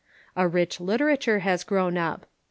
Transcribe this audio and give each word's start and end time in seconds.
A 0.35 0.47
rich 0.47 0.79
literature 0.79 1.41
has 1.41 1.63
grown 1.63 1.95
up. 1.95 2.25